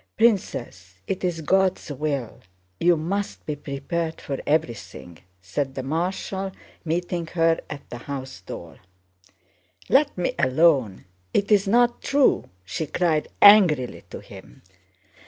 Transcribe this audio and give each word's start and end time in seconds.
"Princess, 0.17 0.95
it's 1.05 1.41
God's 1.41 1.91
will! 1.91 2.39
You 2.79 2.97
must 2.97 3.45
be 3.45 3.55
prepared 3.55 4.19
for 4.19 4.39
everything," 4.47 5.19
said 5.43 5.75
the 5.75 5.83
Marshal, 5.83 6.53
meeting 6.83 7.27
her 7.27 7.59
at 7.69 7.87
the 7.91 7.99
house 7.99 8.41
door. 8.41 8.79
"Let 9.89 10.17
me 10.17 10.33
alone; 10.39 11.05
it's 11.35 11.67
not 11.67 12.01
true!" 12.01 12.49
she 12.65 12.87
cried 12.87 13.27
angrily 13.43 14.03
to 14.09 14.21
him. 14.21 14.63